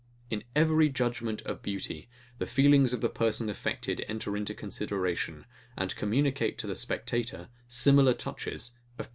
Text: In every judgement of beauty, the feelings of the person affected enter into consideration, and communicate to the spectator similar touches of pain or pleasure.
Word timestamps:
In 0.31 0.43
every 0.55 0.89
judgement 0.89 1.43
of 1.43 1.61
beauty, 1.61 2.09
the 2.39 2.47
feelings 2.47 2.91
of 2.91 3.01
the 3.01 3.07
person 3.09 3.49
affected 3.51 4.03
enter 4.07 4.35
into 4.35 4.55
consideration, 4.55 5.45
and 5.77 5.95
communicate 5.95 6.57
to 6.57 6.65
the 6.65 6.73
spectator 6.73 7.49
similar 7.67 8.15
touches 8.15 8.69
of 8.73 8.73
pain 8.73 8.79
or 8.81 8.95
pleasure. 9.03 9.09